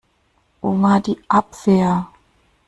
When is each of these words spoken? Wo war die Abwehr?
Wo 0.61 0.81
war 0.81 0.99
die 0.99 1.19
Abwehr? 1.27 2.07